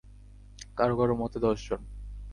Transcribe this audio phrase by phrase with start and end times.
[0.77, 1.81] কারো কারো মতে দশজন।